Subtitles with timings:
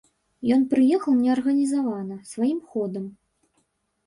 [0.55, 3.05] Ён прыехаў неарганізавана, сваім ходам.